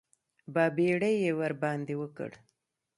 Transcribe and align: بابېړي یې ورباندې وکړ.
بابېړي 0.53 1.13
یې 1.23 1.31
ورباندې 1.39 1.95
وکړ. 2.01 2.31